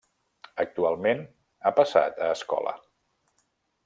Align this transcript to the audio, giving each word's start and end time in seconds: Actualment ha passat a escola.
Actualment 0.61 1.21
ha 1.23 1.73
passat 1.81 2.17
a 2.29 2.33
escola. 2.39 2.73